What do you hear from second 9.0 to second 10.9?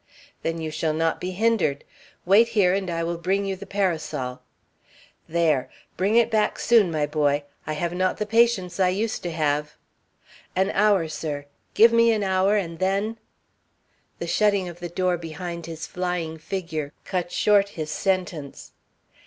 to have." "An